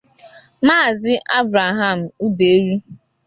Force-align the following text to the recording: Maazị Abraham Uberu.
Maazị 0.65 1.13
Abraham 1.39 1.99
Uberu. 2.25 2.75